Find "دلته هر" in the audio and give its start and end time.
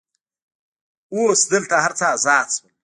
1.53-1.91